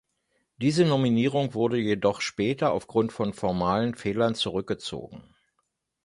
Diese 0.57 0.83
Nominierung 0.83 1.53
wurde 1.53 1.77
jedoch 1.77 2.21
später 2.21 2.71
aufgrund 2.71 3.13
von 3.13 3.33
formalen 3.33 3.93
Fehlern 3.93 4.33
zurückgezogen. 4.33 5.23